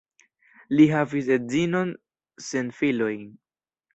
Li 0.77 0.87
havis 0.93 1.29
edzinon 1.35 1.93
sen 2.47 2.73
filoj. 2.79 3.13